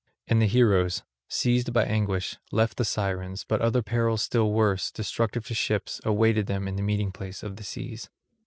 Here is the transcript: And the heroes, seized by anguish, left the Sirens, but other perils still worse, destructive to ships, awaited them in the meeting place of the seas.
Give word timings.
And 0.27 0.41
the 0.41 0.47
heroes, 0.47 1.03
seized 1.29 1.73
by 1.73 1.83
anguish, 1.83 2.35
left 2.51 2.77
the 2.77 2.83
Sirens, 2.85 3.45
but 3.47 3.61
other 3.61 3.83
perils 3.83 4.23
still 4.23 4.51
worse, 4.51 4.89
destructive 4.89 5.45
to 5.45 5.53
ships, 5.53 6.01
awaited 6.03 6.47
them 6.47 6.67
in 6.67 6.75
the 6.75 6.81
meeting 6.81 7.11
place 7.11 7.43
of 7.43 7.55
the 7.55 7.63
seas. 7.63 8.09